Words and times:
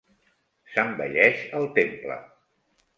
S'embelleix 0.77 1.47
el 1.61 1.71
temple. 1.79 2.21